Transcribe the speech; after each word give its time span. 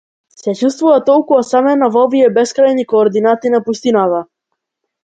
Се 0.43 0.53
чувствува 0.61 0.95
толку 1.09 1.37
осамено 1.41 1.91
во 1.99 2.07
овие 2.09 2.33
бескрајни 2.39 2.89
координати 2.95 3.57
на 3.59 3.63
пустината. 3.71 4.29